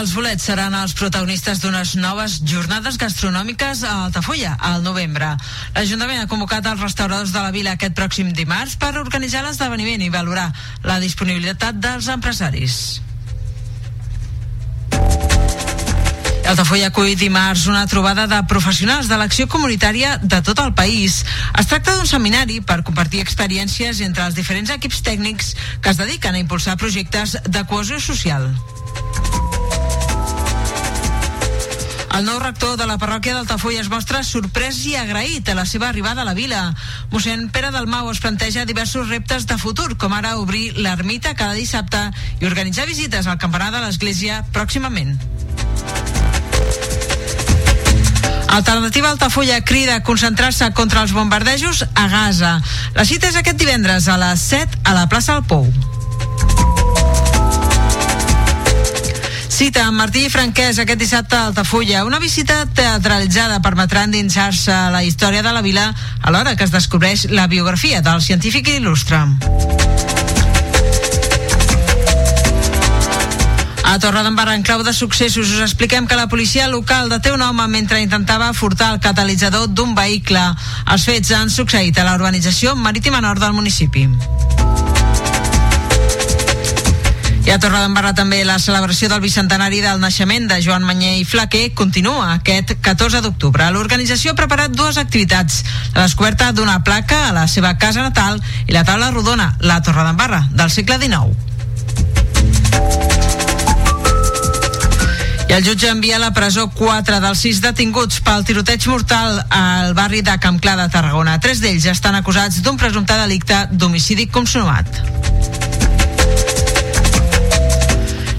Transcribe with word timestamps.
Els 0.00 0.14
bolets 0.16 0.46
seran 0.48 0.72
els 0.72 0.94
protagonistes 0.96 1.58
d'unes 1.60 1.90
noves 2.00 2.38
jornades 2.48 2.96
gastronòmiques 2.96 3.82
a 3.84 3.98
Altafulla, 4.06 4.54
al 4.56 4.80
novembre. 4.80 5.34
L'Ajuntament 5.74 6.22
ha 6.22 6.30
convocat 6.30 6.64
els 6.70 6.80
restauradors 6.80 7.34
de 7.34 7.42
la 7.44 7.50
vila 7.52 7.74
aquest 7.76 7.92
pròxim 7.98 8.30
dimarts 8.32 8.78
per 8.80 8.94
organitzar 8.96 9.42
l'esdeveniment 9.44 10.00
i 10.00 10.08
valorar 10.08 10.46
la 10.88 10.96
disponibilitat 11.04 11.82
dels 11.84 12.08
empresaris. 12.08 12.78
Altafulla 16.48 16.88
acull 16.88 17.12
dimarts 17.20 17.68
una 17.68 17.84
trobada 17.86 18.24
de 18.26 18.40
professionals 18.48 19.12
de 19.12 19.20
l'acció 19.20 19.50
comunitària 19.52 20.16
de 20.22 20.40
tot 20.40 20.64
el 20.64 20.72
país. 20.72 21.20
Es 21.60 21.68
tracta 21.68 21.98
d'un 21.98 22.08
seminari 22.08 22.62
per 22.64 22.80
compartir 22.88 23.20
experiències 23.20 24.00
entre 24.08 24.24
els 24.24 24.40
diferents 24.40 24.72
equips 24.80 25.04
tècnics 25.04 25.54
que 25.84 25.92
es 25.92 26.00
dediquen 26.00 26.40
a 26.40 26.46
impulsar 26.46 26.80
projectes 26.80 27.36
de 27.44 27.68
cohesió 27.68 28.00
social. 28.00 28.48
El 32.20 32.26
nou 32.26 32.36
rector 32.36 32.74
de 32.76 32.84
la 32.84 32.98
parròquia 33.00 33.32
d'Altafulla 33.32 33.80
es 33.80 33.88
mostra 33.88 34.18
sorprès 34.28 34.82
i 34.84 34.90
agraït 35.00 35.46
a 35.48 35.54
la 35.56 35.62
seva 35.64 35.86
arribada 35.88 36.20
a 36.20 36.26
la 36.28 36.34
vila. 36.36 36.58
Mossèn 37.08 37.46
Pere 37.48 37.70
Dalmau 37.72 38.10
es 38.12 38.20
planteja 38.20 38.66
diversos 38.68 39.08
reptes 39.08 39.46
de 39.48 39.56
futur, 39.56 39.94
com 39.96 40.12
ara 40.12 40.34
obrir 40.36 40.74
l'ermita 40.76 41.32
cada 41.32 41.56
dissabte 41.56 42.02
i 42.42 42.44
organitzar 42.44 42.84
visites 42.84 43.24
al 43.24 43.38
campanar 43.40 43.70
de 43.72 43.80
l'església 43.86 44.42
pròximament. 44.52 45.16
Alternativa 48.52 49.08
Altafulla 49.14 49.62
crida 49.64 49.96
a 49.96 50.04
concentrar-se 50.04 50.68
contra 50.76 51.00
els 51.00 51.16
bombardejos 51.16 51.86
a 51.94 52.04
Gaza. 52.12 52.58
La 53.00 53.08
cita 53.08 53.32
és 53.32 53.40
aquest 53.40 53.56
divendres 53.56 54.12
a 54.12 54.20
les 54.20 54.44
7 54.52 54.84
a 54.84 54.92
la 54.92 55.08
plaça 55.08 55.40
del 55.40 55.48
Pou. 55.48 55.72
Cita 59.60 59.82
amb 59.84 59.98
Martí 60.00 60.22
Franquès 60.32 60.78
aquest 60.80 61.02
dissabte 61.02 61.36
a 61.36 61.50
Altafulla. 61.50 62.06
Una 62.08 62.16
visita 62.18 62.62
teatralitzada 62.64 63.58
permetrà 63.60 64.06
endinsar-se 64.06 64.72
a 64.72 64.86
la 64.88 65.02
història 65.04 65.42
de 65.44 65.52
la 65.52 65.60
vila 65.60 65.82
alhora 66.24 66.54
que 66.56 66.64
es 66.64 66.72
descobreix 66.72 67.26
la 67.28 67.44
biografia 67.46 68.00
del 68.00 68.22
científic 68.24 68.70
il·lustre. 68.72 69.20
A 73.84 73.98
Torredembarra, 74.00 74.56
en 74.56 74.64
clau 74.64 74.80
de 74.80 74.96
successos, 74.96 75.52
us 75.52 75.60
expliquem 75.60 76.08
que 76.08 76.16
la 76.16 76.30
policia 76.32 76.64
local 76.72 77.12
deté 77.12 77.36
un 77.36 77.44
home 77.44 77.68
mentre 77.68 78.00
intentava 78.00 78.54
furtar 78.56 78.94
el 78.94 79.04
catalitzador 79.04 79.68
d'un 79.68 79.92
vehicle. 79.92 80.40
Els 80.88 81.04
fets 81.04 81.36
han 81.36 81.52
succeït 81.52 82.00
a 82.00 82.08
la 82.08 82.16
urbanització 82.16 82.78
marítima 82.80 83.20
nord 83.20 83.44
del 83.44 83.52
municipi. 83.52 84.08
I 87.50 87.52
a 87.52 87.58
Torredembarra 87.58 88.12
també 88.14 88.44
la 88.46 88.60
celebració 88.62 89.08
del 89.10 89.24
bicentenari 89.24 89.80
del 89.82 89.98
naixement 89.98 90.44
de 90.46 90.60
Joan 90.62 90.84
Manyer 90.86 91.16
i 91.18 91.24
Flaquer 91.26 91.72
continua 91.74 92.28
aquest 92.36 92.76
14 92.78 93.18
d'octubre. 93.24 93.66
L'organització 93.74 94.30
ha 94.30 94.38
preparat 94.38 94.70
dues 94.70 95.00
activitats. 95.02 95.64
La 95.96 96.04
descoberta 96.04 96.52
d'una 96.54 96.84
placa 96.86 97.24
a 97.26 97.32
la 97.34 97.48
seva 97.50 97.72
casa 97.74 98.04
natal 98.06 98.38
i 98.68 98.76
la 98.76 98.84
taula 98.86 99.10
rodona, 99.10 99.56
la 99.66 99.80
Torredembarra, 99.82 100.44
del 100.54 100.70
segle 100.70 101.00
XIX. 101.02 101.34
I 105.50 105.58
el 105.58 105.66
jutge 105.66 105.90
envia 105.90 106.20
a 106.20 106.22
la 106.22 106.30
presó 106.30 106.70
4 106.70 107.18
dels 107.18 107.42
6 107.48 107.64
detinguts 107.66 108.22
pel 108.22 108.46
tiroteig 108.46 108.86
mortal 108.86 109.42
al 109.50 109.98
barri 109.98 110.22
de 110.22 110.38
Campclar 110.38 110.78
de 110.78 110.86
Tarragona. 110.94 111.40
Tres 111.42 111.58
d'ells 111.58 111.90
estan 111.90 112.14
acusats 112.14 112.62
d'un 112.62 112.78
presumpte 112.78 113.18
delicte 113.26 113.66
d'homicidi 113.74 114.30
consumat. 114.30 114.86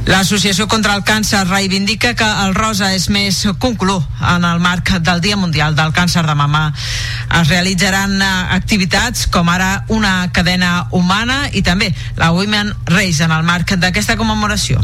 L'Associació 0.10 0.66
contra 0.68 0.96
el 0.98 1.04
Càncer 1.06 1.44
reivindica 1.46 2.16
que 2.18 2.26
el 2.26 2.56
rosa 2.56 2.90
és 2.96 3.06
més 3.14 3.44
color 3.62 4.02
en 4.34 4.46
el 4.46 4.60
marc 4.60 4.96
del 4.98 5.22
Dia 5.22 5.38
Mundial 5.38 5.76
del 5.78 5.94
Càncer 5.94 6.26
de 6.26 6.36
Mama. 6.36 6.72
Es 7.40 7.48
realitzaran 7.48 8.18
eh, 8.18 8.30
activitats 8.58 9.28
com 9.30 9.50
ara 9.50 9.86
una 9.90 10.32
cadena 10.34 10.88
humana 10.92 11.44
i 11.54 11.62
també 11.62 11.94
la 12.18 12.32
Women 12.34 12.74
Race 12.90 13.24
en 13.24 13.32
el 13.32 13.46
marc 13.46 13.76
d'aquesta 13.78 14.18
commemoració. 14.18 14.82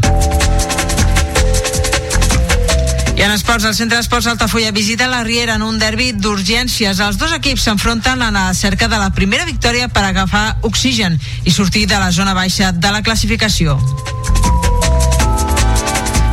I 3.18 3.24
en 3.26 3.32
esports, 3.34 3.66
el 3.66 3.74
centre 3.74 3.98
d'esports 3.98 4.28
Altafulla 4.30 4.70
visita 4.72 5.08
la 5.10 5.24
Riera 5.26 5.56
en 5.58 5.64
un 5.66 5.80
derbi 5.82 6.12
d'urgències. 6.14 7.02
Els 7.02 7.18
dos 7.18 7.34
equips 7.34 7.66
s'enfronten 7.66 8.22
a 8.22 8.30
la 8.30 8.52
cerca 8.54 8.86
de 8.88 9.02
la 9.02 9.10
primera 9.10 9.50
victòria 9.50 9.90
per 9.90 10.06
agafar 10.06 10.60
oxigen 10.62 11.18
i 11.44 11.50
sortir 11.50 11.88
de 11.90 11.98
la 11.98 12.12
zona 12.12 12.38
baixa 12.38 12.72
de 12.72 12.94
la 12.94 13.02
classificació. 13.02 13.80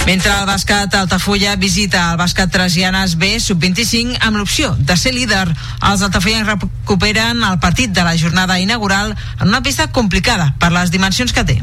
Mentre 0.04 0.34
el 0.36 0.44
bàsquet 0.44 0.92
Altafulla 0.98 1.54
visita 1.56 2.10
el 2.12 2.18
bàsquet 2.20 2.50
Trasianes 2.52 3.14
B 3.16 3.38
sub-25 3.40 4.18
amb 4.20 4.36
l'opció 4.36 4.74
de 4.76 4.96
ser 5.00 5.14
líder. 5.16 5.46
Els 5.80 6.04
altafullans 6.04 6.50
recuperen 6.50 7.40
el 7.48 7.56
partit 7.58 7.94
de 7.96 8.04
la 8.04 8.12
jornada 8.20 8.58
inaugural 8.60 9.14
en 9.40 9.48
una 9.48 9.62
pista 9.64 9.88
complicada 9.88 10.52
per 10.60 10.72
les 10.76 10.92
dimensions 10.92 11.32
que 11.32 11.44
té. 11.48 11.58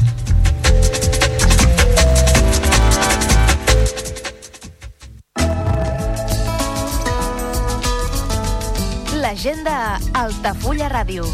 L'agenda 9.21 9.99
Altafulla 10.17 10.89
Ràdio. 10.89 11.29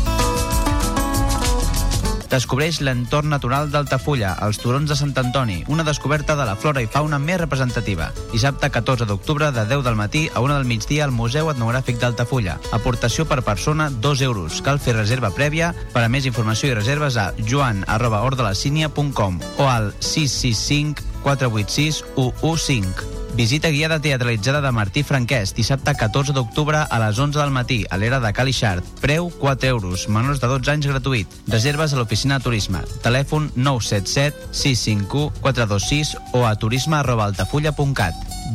Descobreix 2.32 2.82
l'entorn 2.84 3.32
natural 3.32 3.72
d'Altafulla, 3.72 4.34
els 4.44 4.60
turons 4.62 4.90
de 4.90 4.98
Sant 5.00 5.14
Antoni, 5.18 5.62
una 5.72 5.86
descoberta 5.88 6.36
de 6.36 6.46
la 6.48 6.56
flora 6.60 6.84
i 6.84 6.90
fauna 6.92 7.20
més 7.20 7.40
representativa. 7.42 8.10
Dissabte 8.34 8.70
14 8.70 9.08
d'octubre 9.08 9.52
de 9.56 9.66
10 9.66 9.84
del 9.88 10.00
matí 10.00 10.28
a 10.34 10.44
1 10.44 10.58
del 10.60 10.70
migdia 10.70 11.06
al 11.06 11.16
Museu 11.16 11.52
Etnogràfic 11.54 12.00
d'Altafulla. 12.02 12.58
Aportació 12.76 13.26
per 13.26 13.42
persona 13.48 13.90
2 13.90 14.26
euros. 14.28 14.62
Cal 14.62 14.80
fer 14.84 14.98
reserva 14.98 15.32
prèvia. 15.32 15.74
Per 15.94 16.04
a 16.04 16.10
més 16.12 16.28
informació 16.28 16.72
i 16.72 16.78
reserves 16.78 17.18
a 17.18 17.32
joan 17.48 17.84
arroba 17.88 18.24
ordelacínia.com 18.28 19.40
o 19.58 19.70
al 19.72 19.94
665 20.00 21.17
486 21.28 22.06
115. 22.16 23.18
Visita 23.36 23.70
guiada 23.70 24.00
teatralitzada 24.00 24.62
de 24.62 24.72
Martí 24.72 25.04
Franquès, 25.04 25.54
dissabte 25.54 25.94
14 25.94 26.34
d'octubre 26.34 26.80
a 26.80 27.00
les 27.04 27.20
11 27.20 27.38
del 27.38 27.52
matí, 27.52 27.84
a 27.92 27.98
l'era 28.00 28.22
de 28.24 28.32
Calixart. 28.34 28.86
Preu 29.02 29.28
4 29.30 29.68
euros, 29.68 30.08
menors 30.10 30.40
de 30.40 30.48
12 30.48 30.72
anys 30.72 30.88
gratuït. 30.88 31.36
Reserves 31.52 31.94
a 31.94 32.00
l'oficina 32.00 32.40
de 32.40 32.48
turisme. 32.48 32.82
Telèfon 33.04 33.52
977 33.56 34.56
651 34.56 35.42
426 35.44 36.16
o 36.34 36.46
a 36.48 36.56
turisme. 36.56 37.04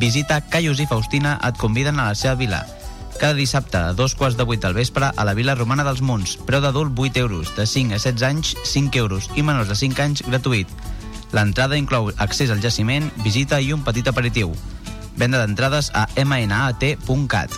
Visita 0.00 0.40
Caius 0.40 0.80
i 0.80 0.86
Faustina 0.88 1.38
et 1.44 1.60
conviden 1.60 2.00
a 2.00 2.08
la 2.08 2.14
seva 2.16 2.34
vila. 2.34 2.64
Cada 3.20 3.36
dissabte, 3.36 3.76
a 3.76 3.92
dos 3.92 4.16
quarts 4.16 4.38
de 4.38 4.48
vuit 4.48 4.64
al 4.64 4.74
vespre, 4.74 5.12
a 5.14 5.24
la 5.24 5.34
Vila 5.34 5.54
Romana 5.54 5.84
dels 5.84 6.00
Munts. 6.00 6.38
Preu 6.48 6.64
d'adult 6.64 6.96
8 6.98 7.20
euros, 7.20 7.52
de 7.54 7.68
5 7.68 7.94
a 7.94 8.00
16 8.00 8.26
anys 8.26 8.56
5 8.64 8.98
euros 8.98 9.28
i 9.36 9.44
menors 9.44 9.68
de 9.68 9.76
5 9.78 10.02
anys 10.02 10.24
gratuït. 10.26 10.66
L'entrada 11.32 11.78
inclou 11.80 12.10
accés 12.20 12.52
al 12.52 12.60
jaciment, 12.60 13.08
visita 13.24 13.60
i 13.60 13.72
un 13.72 13.82
petit 13.84 14.08
aperitiu. 14.08 14.52
Venda 15.16 15.40
d'entrades 15.40 15.90
a 15.96 16.06
mnat.cat. 16.16 17.52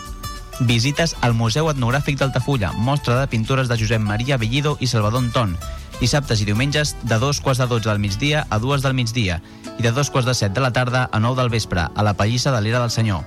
Visites 0.62 1.16
al 1.26 1.34
Museu 1.34 1.68
Etnogràfic 1.70 2.18
d'Altafulla, 2.20 2.70
mostra 2.78 3.18
de 3.20 3.30
pintures 3.30 3.68
de 3.68 3.78
Josep 3.78 4.02
Maria 4.02 4.38
Bellido 4.38 4.76
i 4.78 4.86
Salvador 4.86 5.24
Anton. 5.24 5.56
Dissabtes 5.98 6.42
i 6.42 6.46
diumenges 6.46 6.94
de 7.02 7.18
dos 7.18 7.40
quarts 7.42 7.62
de 7.62 7.66
12 7.70 7.88
del 7.90 8.02
migdia 8.02 8.46
a 8.50 8.58
dues 8.62 8.82
del 8.82 8.94
migdia 8.94 9.40
i 9.78 9.82
de 9.82 9.90
dos 9.94 10.10
quarts 10.10 10.26
de 10.30 10.34
set 10.34 10.54
de 10.54 10.62
la 10.62 10.72
tarda 10.72 11.08
a 11.10 11.18
9 11.18 11.42
del 11.42 11.50
vespre, 11.50 11.88
a 11.90 12.02
la 12.06 12.14
Pallissa 12.14 12.54
de 12.54 12.62
l'Era 12.62 12.82
del 12.82 12.94
Senyor. 12.94 13.26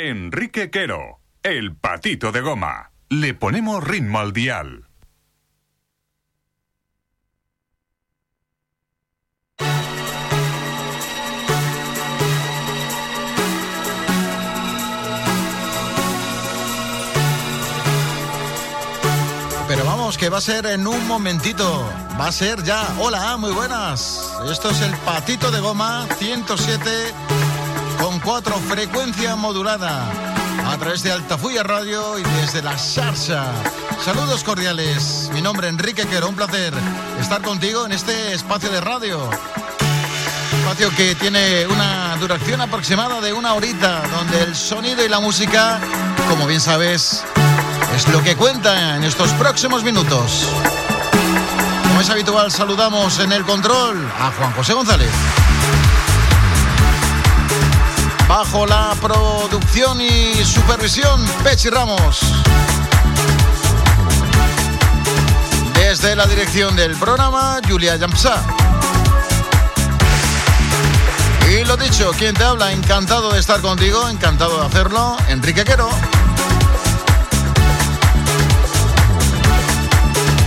Enrique 0.00 0.70
Quero, 0.70 1.18
el 1.42 1.74
patito 1.74 2.30
de 2.30 2.40
goma. 2.40 2.92
Le 3.08 3.34
ponemos 3.34 3.82
ritmo 3.82 4.20
al 4.20 4.32
dial. 4.32 4.86
Pero 19.66 19.84
vamos, 19.84 20.16
que 20.16 20.28
va 20.28 20.38
a 20.38 20.40
ser 20.40 20.66
en 20.66 20.86
un 20.86 21.08
momentito. 21.08 21.92
Va 22.20 22.28
a 22.28 22.32
ser 22.32 22.62
ya. 22.62 22.86
Hola, 23.00 23.36
muy 23.36 23.50
buenas. 23.50 24.32
Esto 24.48 24.70
es 24.70 24.80
el 24.80 24.92
patito 24.98 25.50
de 25.50 25.58
goma 25.58 26.06
107 26.18 26.88
con 27.98 28.20
4 28.20 28.54
frecuencia 28.68 29.36
modulada. 29.36 30.04
A 30.66 30.76
través 30.76 31.02
de 31.02 31.12
Altafulla 31.12 31.62
Radio 31.62 32.18
y 32.18 32.22
desde 32.40 32.62
la 32.62 32.76
Sarsa. 32.78 33.46
Saludos 34.04 34.44
cordiales. 34.44 35.30
Mi 35.32 35.42
nombre 35.42 35.66
es 35.66 35.72
Enrique 35.72 36.06
Quero. 36.06 36.28
Un 36.28 36.34
placer 36.34 36.72
estar 37.20 37.42
contigo 37.42 37.86
en 37.86 37.92
este 37.92 38.34
espacio 38.34 38.70
de 38.70 38.80
radio. 38.80 39.30
Espacio 40.60 40.90
que 40.96 41.14
tiene 41.14 41.66
una 41.66 42.16
duración 42.16 42.60
aproximada 42.60 43.20
de 43.20 43.32
una 43.32 43.54
horita, 43.54 44.02
donde 44.08 44.42
el 44.42 44.54
sonido 44.54 45.04
y 45.04 45.08
la 45.08 45.20
música, 45.20 45.80
como 46.28 46.46
bien 46.46 46.60
sabes, 46.60 47.24
es 47.94 48.08
lo 48.08 48.22
que 48.22 48.36
cuenta 48.36 48.96
en 48.96 49.04
estos 49.04 49.30
próximos 49.32 49.82
minutos. 49.82 50.46
Como 51.82 52.00
es 52.00 52.10
habitual, 52.10 52.50
saludamos 52.52 53.18
en 53.20 53.32
el 53.32 53.44
control 53.44 54.06
a 54.20 54.30
Juan 54.32 54.52
José 54.52 54.74
González. 54.74 55.10
Bajo 58.28 58.66
la 58.66 58.94
producción 59.00 60.02
y 60.02 60.44
supervisión, 60.44 61.24
Pechi 61.42 61.70
Ramos. 61.70 62.20
Desde 65.72 66.14
la 66.14 66.26
dirección 66.26 66.76
del 66.76 66.94
programa, 66.96 67.58
Julia 67.66 67.96
Yampsa. 67.96 68.44
Y 71.50 71.64
lo 71.64 71.78
dicho, 71.78 72.12
quien 72.18 72.34
te 72.34 72.44
habla, 72.44 72.70
encantado 72.72 73.32
de 73.32 73.40
estar 73.40 73.62
contigo, 73.62 74.06
encantado 74.10 74.60
de 74.60 74.66
hacerlo, 74.66 75.16
Enrique 75.28 75.64
Quero. 75.64 75.88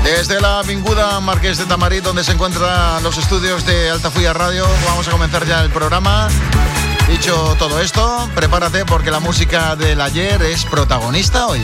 Desde 0.04 0.40
la 0.40 0.60
Avinguda 0.60 1.20
Marqués 1.20 1.58
de 1.58 1.66
Tamarit, 1.66 2.04
donde 2.04 2.24
se 2.24 2.34
encuentran 2.34 3.02
los 3.02 3.18
estudios 3.18 3.66
de 3.66 3.90
Altafulla 3.90 4.34
Radio, 4.34 4.68
vamos 4.86 5.08
a 5.08 5.12
comenzar 5.12 5.48
ya 5.48 5.62
el 5.64 5.72
programa. 5.72 6.28
Dicho 7.12 7.58
todo 7.60 7.82
esto, 7.82 8.30
prepárate 8.34 8.86
porque 8.86 9.12
la 9.12 9.20
música 9.20 9.76
del 9.76 10.00
ayer 10.00 10.42
es 10.44 10.64
protagonista 10.64 11.46
hoy. 11.48 11.60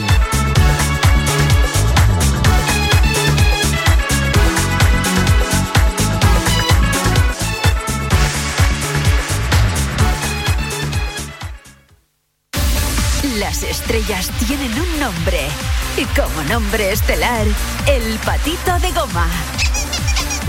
Las 13.38 13.62
estrellas 13.62 14.30
tienen 14.46 14.78
un 14.78 15.00
nombre. 15.00 15.48
Y 15.96 16.04
como 16.14 16.42
nombre 16.44 16.92
estelar, 16.92 17.46
el 17.86 18.18
patito 18.18 18.78
de 18.80 18.92
goma. 18.92 19.26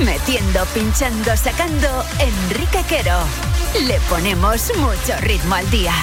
Metiendo, 0.04 0.66
pinchando, 0.74 1.38
sacando, 1.38 2.06
Enrique 2.20 2.84
Quero. 2.90 3.49
Le 3.76 4.00
ponemos 4.10 4.72
mucho 4.78 5.16
ritmo 5.22 5.56
al 5.56 5.70
día. 5.70 5.94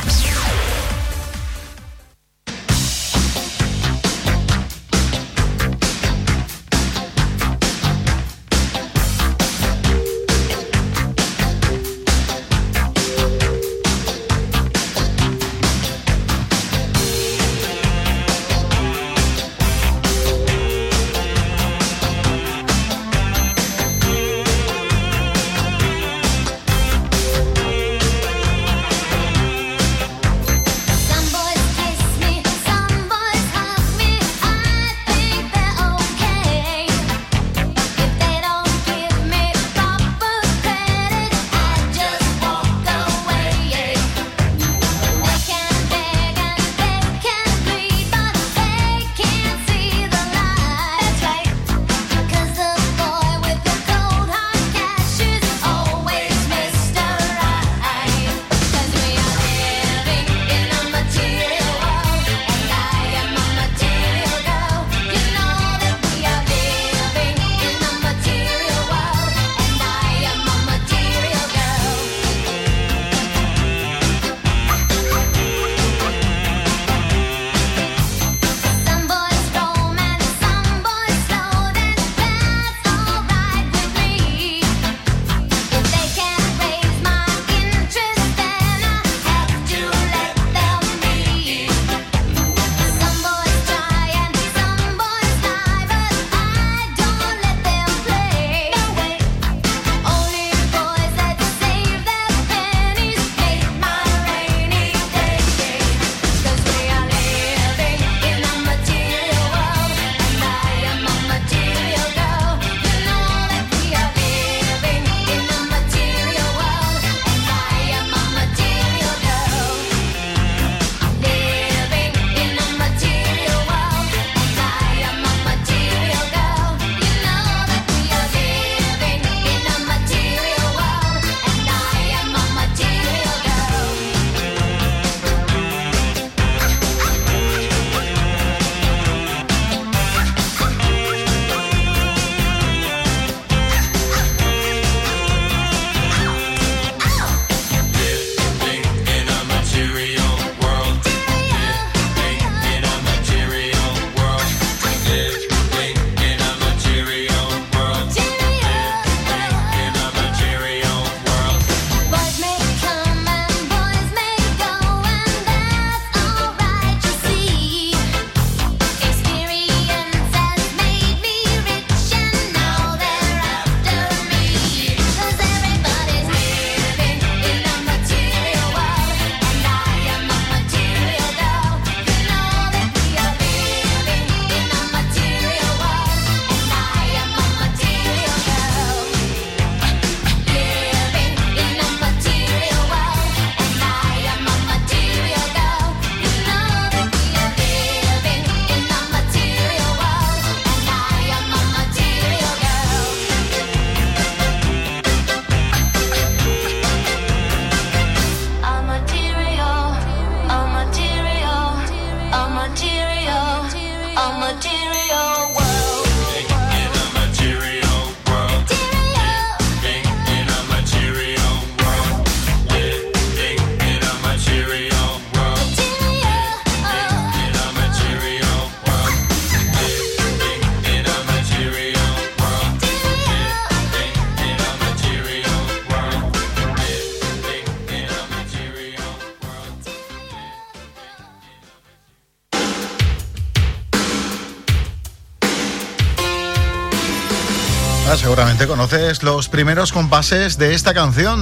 Conoces 248.77 249.23
los 249.23 249.49
primeros 249.49 249.91
compases 249.91 250.59
de 250.59 250.75
esta 250.75 250.93
canción, 250.93 251.41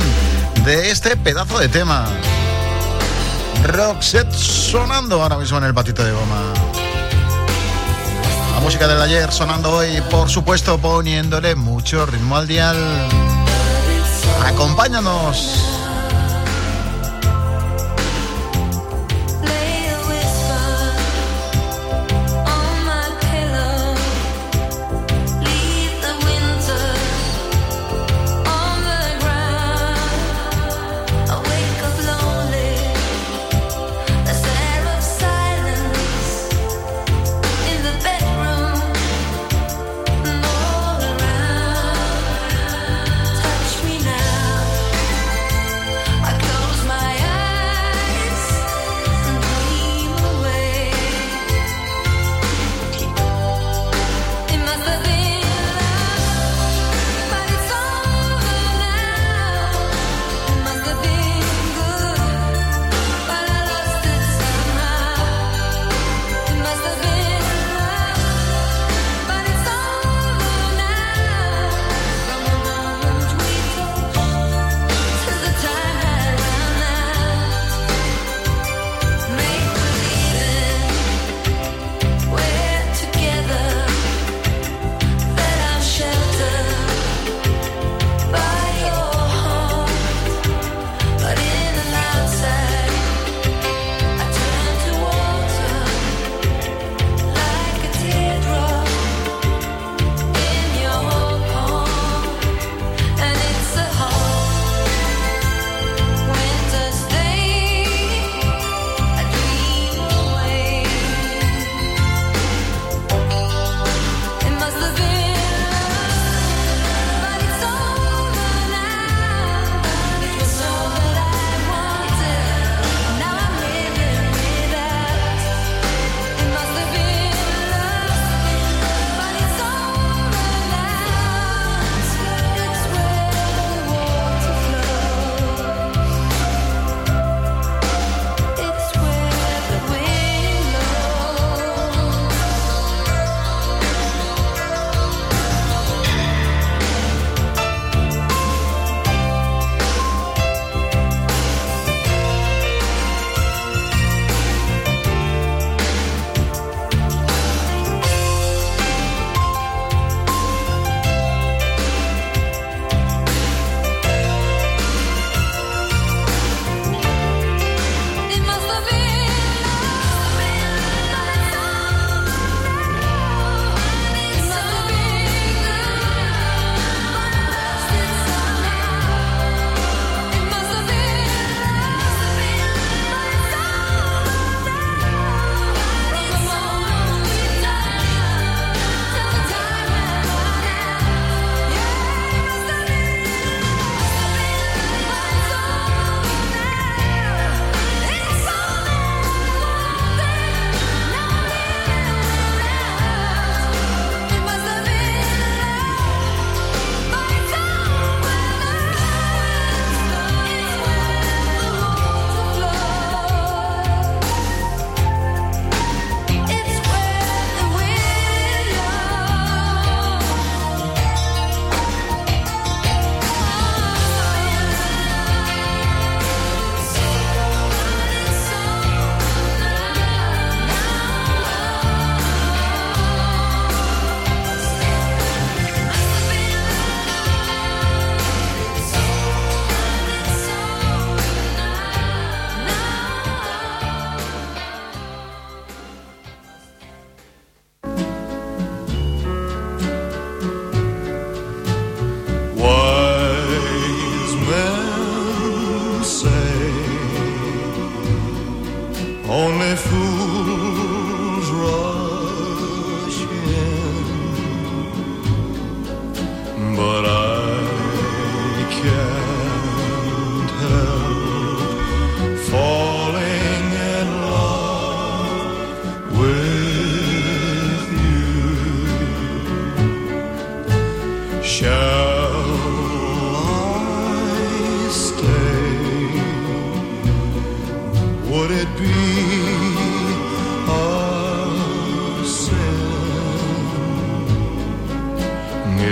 de 0.64 0.92
este 0.92 1.16
pedazo 1.16 1.58
de 1.58 1.68
tema. 1.68 2.06
Roxette 3.64 4.32
sonando 4.32 5.20
ahora 5.20 5.36
mismo 5.38 5.58
en 5.58 5.64
el 5.64 5.74
patito 5.74 6.04
de 6.04 6.12
goma. 6.12 6.52
La 8.54 8.60
música 8.60 8.86
del 8.86 9.02
ayer 9.02 9.32
sonando 9.32 9.72
hoy, 9.72 10.00
por 10.12 10.30
supuesto, 10.30 10.78
poniéndole 10.78 11.56
mucho 11.56 12.06
ritmo 12.06 12.36
al 12.36 12.46
dial. 12.46 12.76
Acompáñanos. 14.46 15.73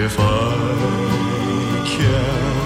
if 0.05 0.19
I 0.19 1.85
can. 1.87 2.62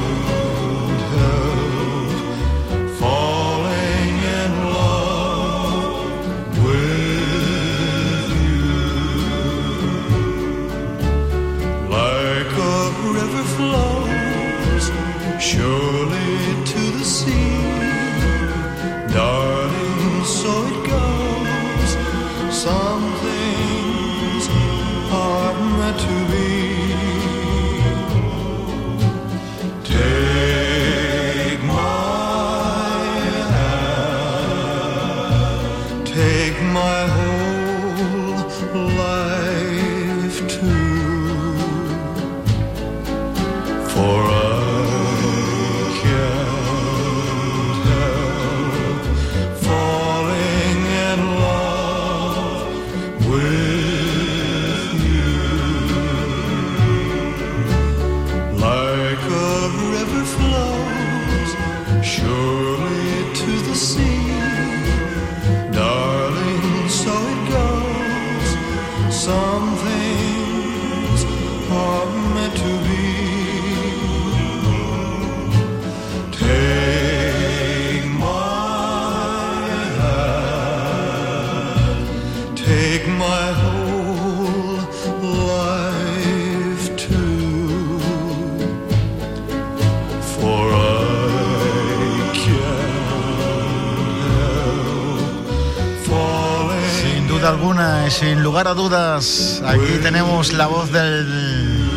Lugar 98.56 98.68
a 98.68 98.74
dudas, 98.74 99.62
aquí 99.66 99.98
tenemos 100.00 100.54
la 100.54 100.66
voz 100.66 100.90
del 100.90 101.90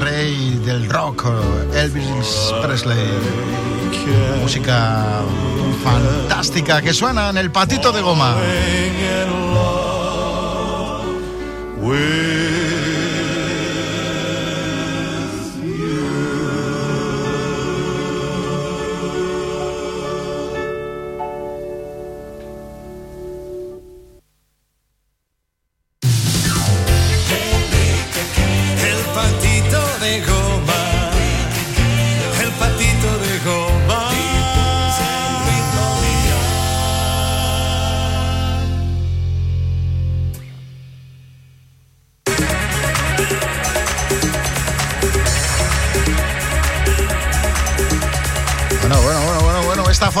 rey 0.00 0.60
del 0.64 0.90
rock, 0.90 1.26
Elvis 1.72 2.52
Presley. 2.60 3.06
Música 4.42 5.20
fantástica 5.84 6.82
que 6.82 6.92
suena 6.92 7.30
en 7.30 7.36
el 7.36 7.52
patito 7.52 7.92
de 7.92 8.00
goma. 8.00 8.34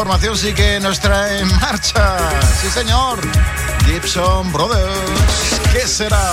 Bueno, 0.08 0.24
esta 0.24 0.30
formación 0.30 0.38
sí 0.38 0.54
que 0.54 0.80
nos 0.80 1.00
trae 1.00 1.40
en 1.40 1.48
marcha. 1.60 2.16
Sí, 2.60 2.70
señor. 2.70 3.20
Gibson 3.84 4.50
Brothers. 4.52 5.60
¿Qué 5.72 5.86
será? 5.86 6.32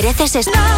mereces 0.00 0.36
esto. 0.36 0.77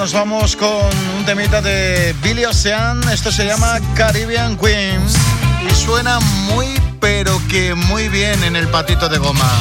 nos 0.00 0.14
vamos 0.14 0.56
con 0.56 0.88
un 1.18 1.26
temita 1.26 1.60
de 1.60 2.14
Billy 2.22 2.46
Ocean. 2.46 3.06
Esto 3.12 3.30
se 3.30 3.44
llama 3.44 3.78
Caribbean 3.94 4.56
Queen 4.56 4.98
y 5.60 5.74
suena 5.74 6.18
muy, 6.20 6.68
pero 6.98 7.38
que 7.50 7.74
muy 7.74 8.08
bien 8.08 8.42
en 8.42 8.56
el 8.56 8.66
patito 8.68 9.10
de 9.10 9.18
goma. 9.18 9.52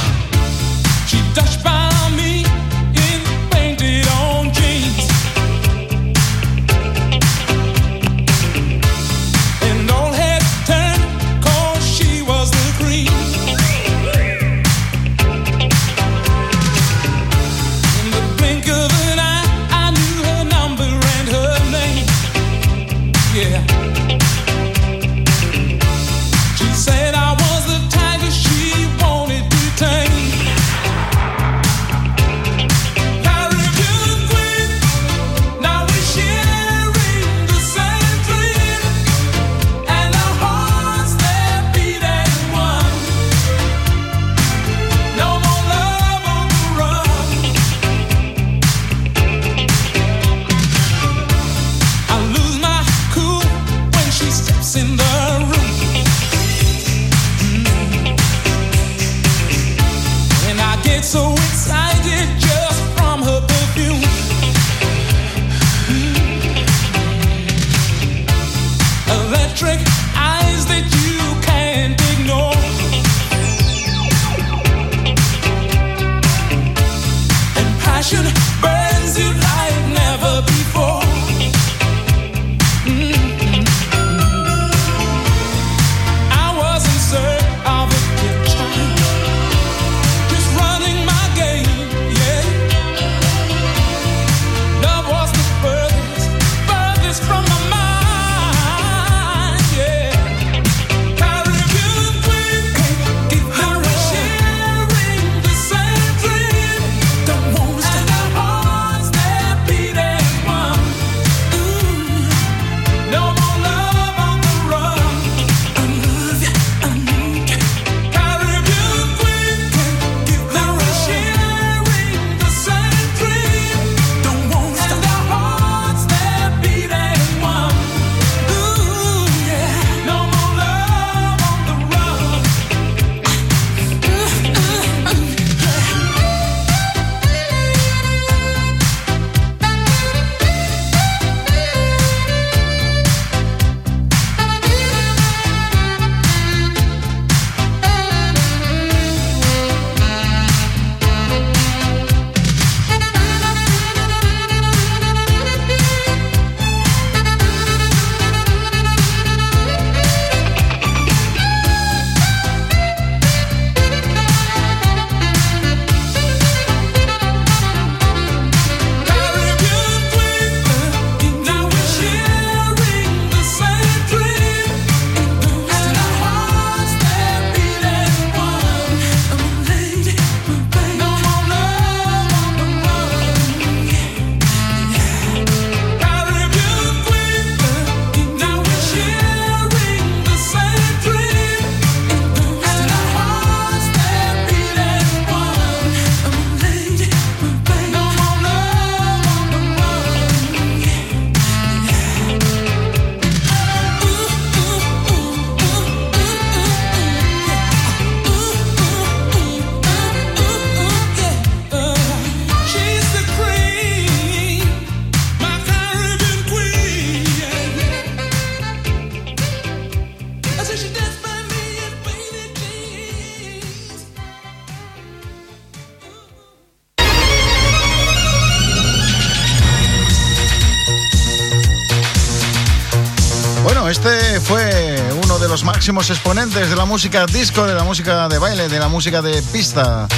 máximos 235.79 236.09
exponentes 236.09 236.69
de 236.69 236.75
la 236.75 236.83
música 236.83 237.25
disco, 237.25 237.65
de 237.65 237.73
la 237.73 237.85
música 237.85 238.27
de 238.27 238.37
baile, 238.37 238.67
de 238.67 238.79
la 238.79 238.89
música 238.89 239.21
de 239.21 239.41
pista. 239.43 240.09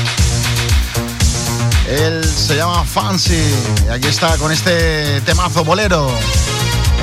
Él 1.88 2.26
se 2.26 2.55
llama 2.55 2.84
Fancy 2.84 3.43
y 3.86 3.89
aquí 3.89 4.07
está 4.07 4.36
con 4.39 4.51
este 4.51 5.22
temazo 5.22 5.64
bolero. 5.64 6.09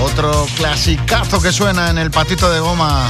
Otro 0.01 0.45
clasicazo 0.57 1.41
que 1.41 1.53
suena 1.53 1.91
en 1.91 1.99
el 1.99 2.11
patito 2.11 2.51
de 2.51 2.59
goma. 2.59 3.09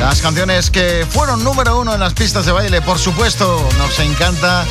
Las 0.00 0.20
canciones 0.20 0.72
que 0.72 1.06
fueron 1.08 1.44
número 1.44 1.78
uno 1.78 1.94
en 1.94 2.00
las 2.00 2.12
pistas 2.12 2.46
de 2.46 2.50
baile, 2.50 2.82
por 2.82 2.98
supuesto, 2.98 3.64
nos 3.78 3.96
encanta 4.00 4.64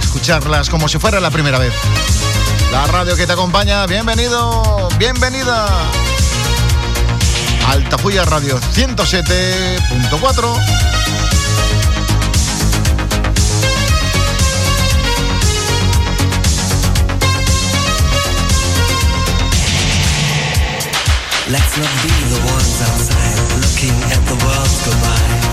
escucharlas 0.00 0.70
como 0.70 0.88
si 0.88 0.98
fuera 0.98 1.20
la 1.20 1.30
primera 1.30 1.58
vez. 1.58 1.74
La 2.72 2.86
radio 2.86 3.14
que 3.16 3.26
te 3.26 3.34
acompaña, 3.34 3.84
bienvenido, 3.86 4.88
bienvenida. 4.98 5.68
Altafulla 7.66 8.24
Radio 8.24 8.58
107.4. 8.58 10.58
Let's 21.50 21.76
not 21.76 21.90
be 22.02 22.08
the 22.08 22.40
ones 22.52 22.82
outside 22.82 23.38
looking 23.60 23.94
at 24.10 24.20
the 24.26 24.34
world 24.44 24.68
go 24.84 24.90
by. 25.00 25.43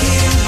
Here. 0.00 0.47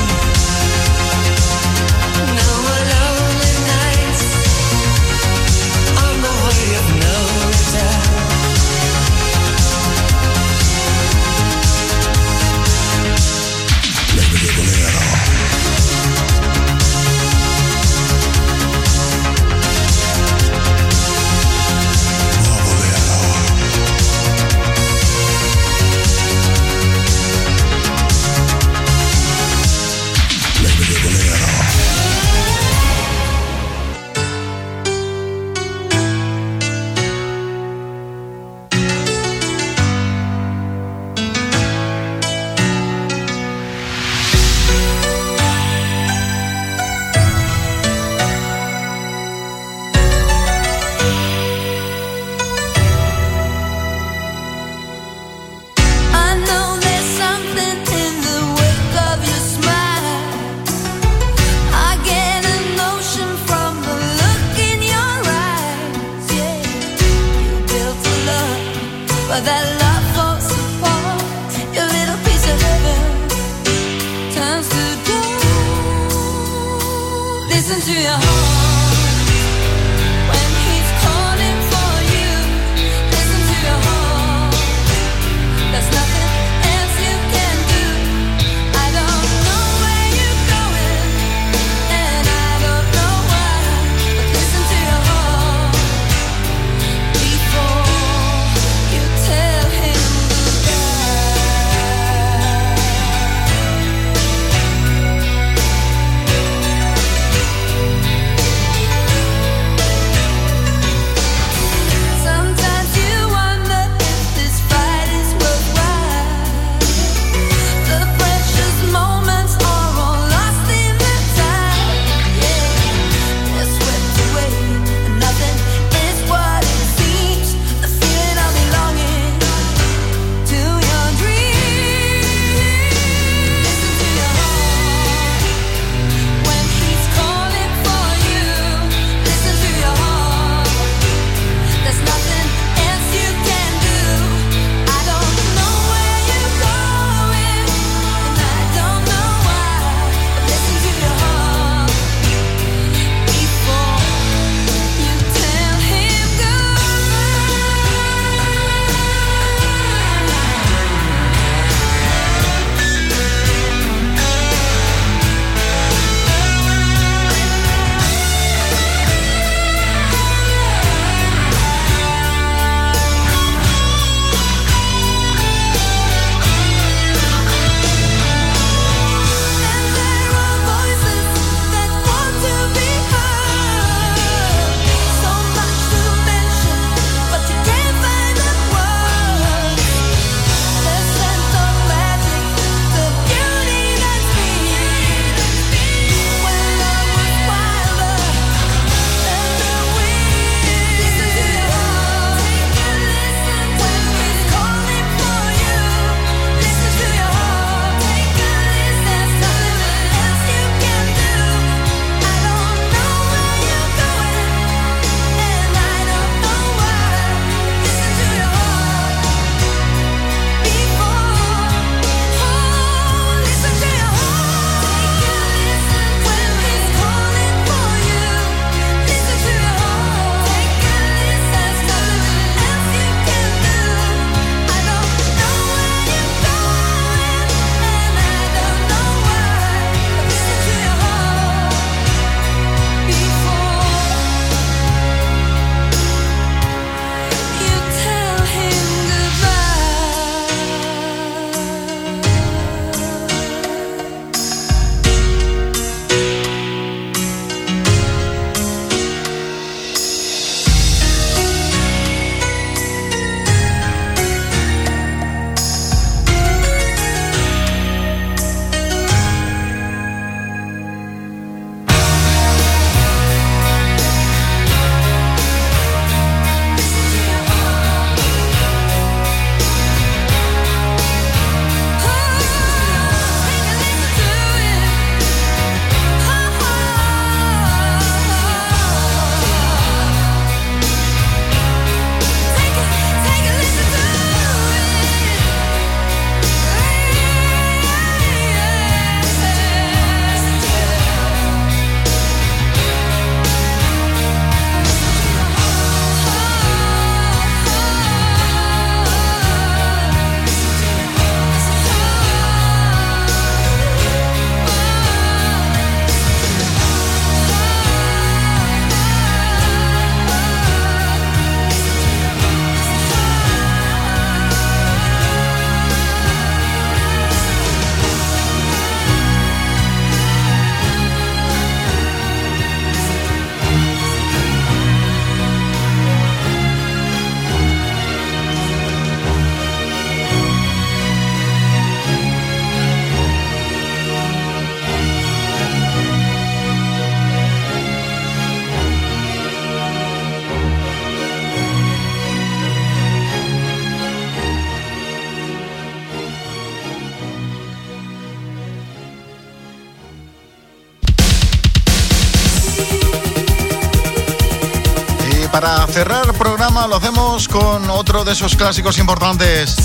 Para 365.61 365.87
cerrar 365.89 366.33
programa 366.33 366.87
lo 366.87 366.97
hacemos 366.97 367.47
con 367.47 367.91
otro 367.91 368.25
de 368.25 368.33
esos 368.33 368.57
clásicos 368.57 368.97
importantes. 368.97 369.77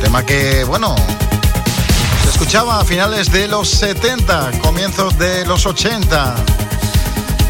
Tema 0.00 0.24
que, 0.24 0.64
bueno, 0.64 0.96
se 2.22 2.30
escuchaba 2.30 2.80
a 2.80 2.84
finales 2.86 3.30
de 3.30 3.48
los 3.48 3.68
70, 3.68 4.60
comienzos 4.62 5.18
de 5.18 5.44
los 5.44 5.66
80. 5.66 6.36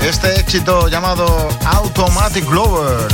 Este 0.02 0.40
éxito 0.40 0.88
llamado 0.88 1.48
Automatic 1.64 2.44
Glover. 2.44 3.06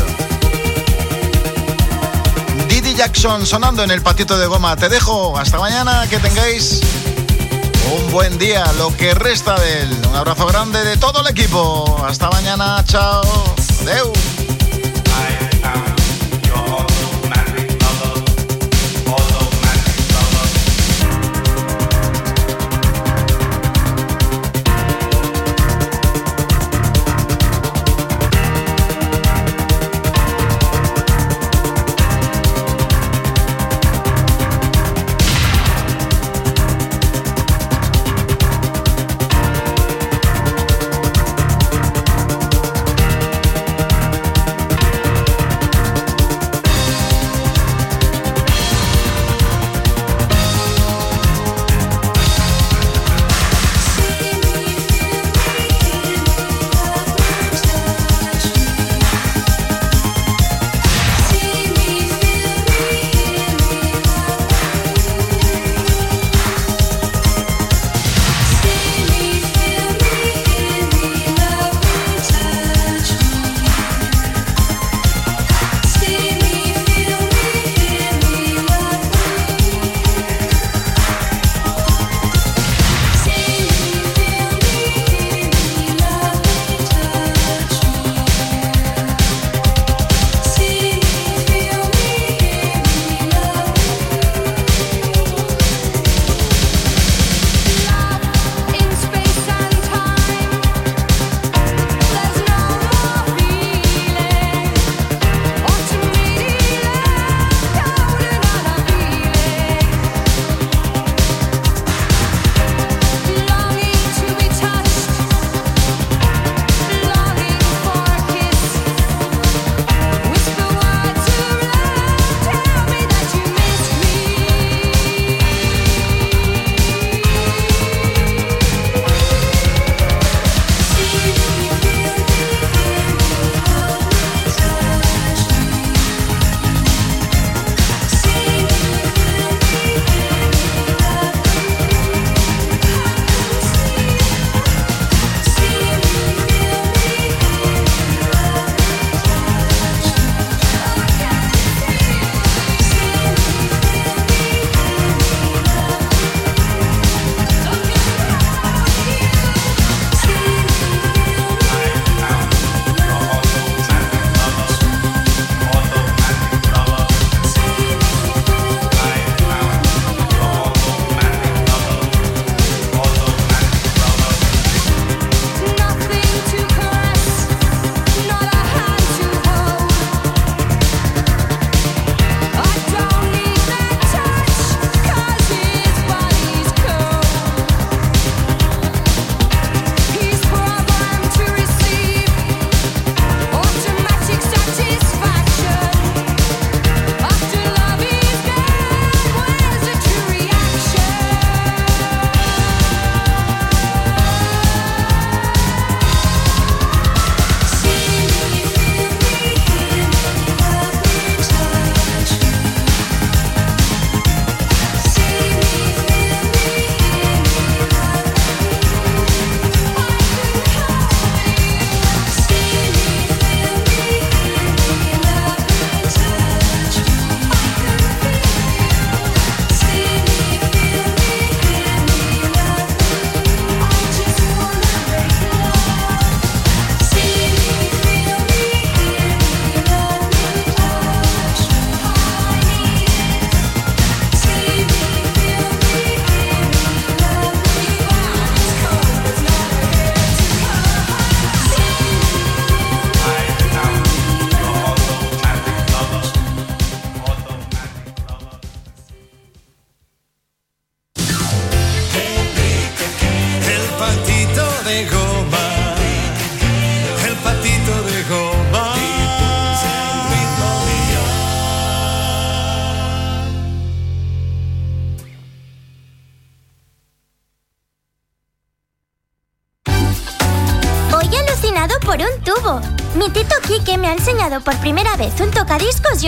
Didi 2.66 2.94
Jackson 2.94 3.44
sonando 3.44 3.82
en 3.82 3.90
el 3.90 4.00
patito 4.00 4.38
de 4.38 4.46
goma. 4.46 4.74
Te 4.74 4.88
dejo. 4.88 5.36
Hasta 5.38 5.58
mañana. 5.58 6.06
Que 6.08 6.18
tengáis 6.18 6.80
un 7.92 8.10
buen 8.10 8.38
día. 8.38 8.64
Lo 8.78 8.94
que 8.96 9.14
resta 9.14 9.58
de 9.58 9.82
él. 9.82 10.02
Un 10.10 10.16
abrazo 10.16 10.46
grande 10.46 10.82
de 10.84 10.96
todo 10.96 11.20
el 11.20 11.28
equipo. 11.28 12.04
Hasta 12.06 12.30
mañana. 12.30 12.84
Chao. 12.86 13.22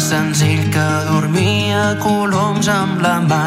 Senzill 0.00 0.68
que 0.70 0.86
dormia 1.08 1.96
coloms 2.02 2.68
amb 2.70 3.00
la 3.02 3.16
mà. 3.24 3.46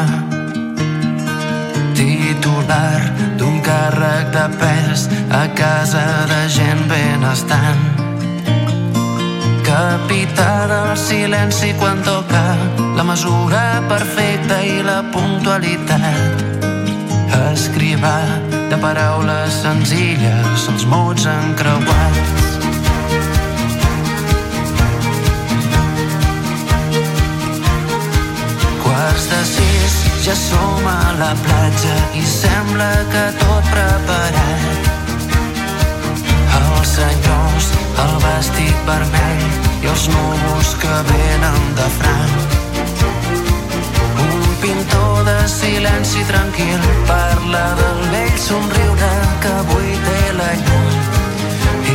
Titular 1.96 3.00
d'un 3.40 3.56
càrrec 3.64 4.28
de 4.34 4.44
pes 4.60 5.06
a 5.32 5.46
casa 5.56 6.04
de 6.28 6.42
gent 6.52 6.84
benestant. 6.92 7.82
Capità 9.64 10.52
del 10.68 10.92
silenci 11.00 11.72
quan 11.80 12.04
toca 12.04 12.44
la 12.96 13.04
mesura 13.08 13.64
perfecta 13.88 14.60
i 14.60 14.82
la 14.84 15.00
puntualitat. 15.14 16.46
Escrivà 17.48 18.18
de 18.68 18.76
paraules 18.76 19.62
senzilles 19.64 20.68
els 20.68 20.88
mots 20.88 21.28
encreuats. 21.28 22.51
Quarts 29.02 29.24
de 29.30 29.38
sis, 29.44 29.94
ja 30.22 30.34
som 30.38 30.84
a 30.86 31.10
la 31.18 31.32
platja 31.42 31.94
i 32.14 32.20
sembla 32.22 32.90
que 33.10 33.22
tot 33.40 33.70
preparat. 33.72 34.90
Els 36.58 36.92
senyors, 36.92 37.66
el 38.04 38.14
vestit 38.22 38.84
vermell 38.86 39.42
i 39.82 39.90
els 39.90 40.04
núvols 40.12 40.70
que 40.84 41.00
venen 41.08 41.58
de 41.80 41.88
franc. 41.96 42.54
Un 44.28 44.46
pintor 44.62 45.24
de 45.26 45.36
silenci 45.50 46.22
tranquil 46.30 46.86
parla 47.10 47.64
del 47.82 48.00
vell 48.14 48.38
somriure 48.46 49.12
que 49.42 49.56
avui 49.64 49.98
té 50.06 50.22
la 50.38 50.52
llum. 50.62 50.94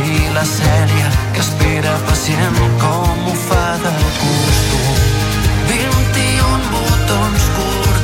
I 0.02 0.28
la 0.36 0.44
Cèlia 0.52 1.08
que 1.32 1.40
espera 1.46 1.96
pacient 2.12 2.62
com 2.84 3.32
ho 3.32 3.38
fa 3.48 3.66
de 3.86 3.96
costum. 4.20 4.47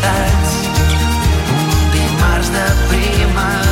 летать, 0.04 0.68
ты 1.92 2.22
марш 2.22 2.46
да 2.48 2.66
примарш. 2.88 3.63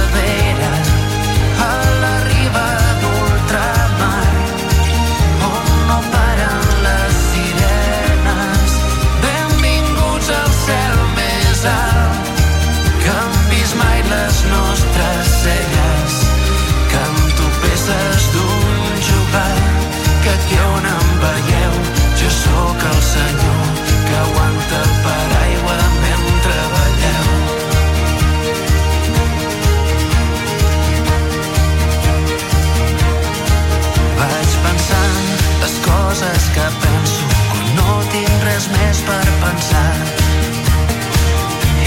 res 38.53 38.67
més 38.69 38.99
per 39.07 39.27
pensar. 39.43 39.93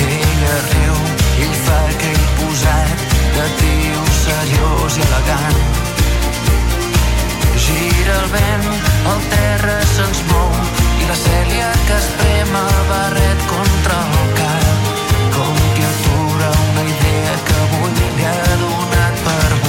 Ella 0.04 0.56
riu, 0.70 0.96
ell 1.46 1.58
fa 1.66 1.78
aquell 1.92 2.24
posat 2.40 3.04
de 3.36 3.46
tio 3.60 4.06
seriós 4.22 4.98
i 4.98 5.04
elegant. 5.06 5.60
Gira 7.66 8.16
el 8.22 8.32
vent, 8.34 8.66
el 9.14 9.22
terra 9.36 9.78
se'ns 9.92 10.24
mou 10.32 10.58
i 11.04 11.12
la 11.12 11.20
Cèlia 11.22 11.70
que 11.86 12.00
es 12.00 12.10
prema 12.24 12.66
el 12.72 12.82
barret 12.94 13.46
contra 13.54 14.02
el 14.24 14.34
cap. 14.42 14.90
Com 15.38 15.62
que 15.78 15.86
atura 15.92 16.50
una 16.66 16.90
idea 16.96 17.38
que 17.50 17.62
avui 17.68 18.10
li 18.18 18.30
ha 18.32 18.42
donat 18.66 19.24
per 19.30 19.65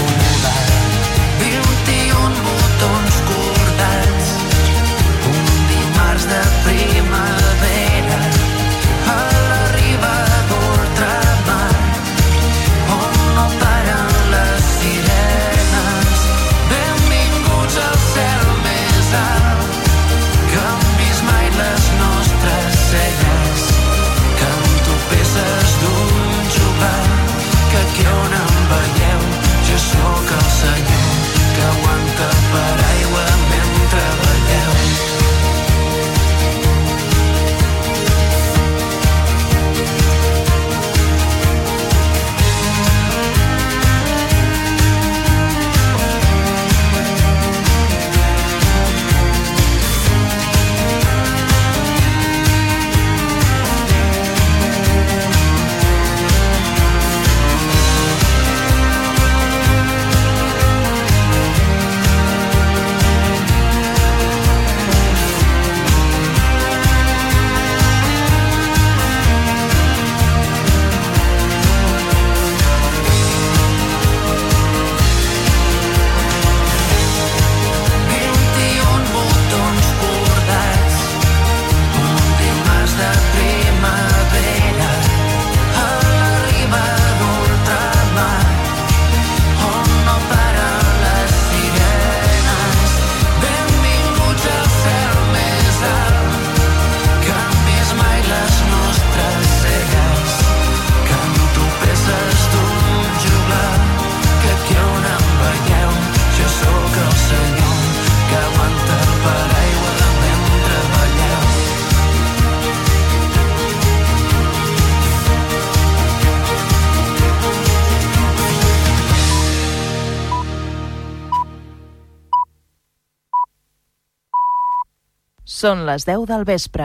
Són 125.67 125.81
les 125.83 126.05
10 126.07 126.29
del 126.31 126.45
vespre. 126.47 126.85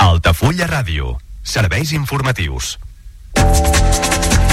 Altafulla 0.00 0.64
Ràdio. 0.70 1.18
Serveis 1.44 1.92
informatius. 1.92 2.76